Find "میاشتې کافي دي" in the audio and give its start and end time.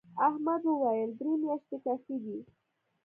1.41-2.37